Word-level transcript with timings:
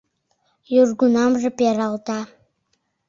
Южгунамже 0.81 1.47
пералта 1.57 2.19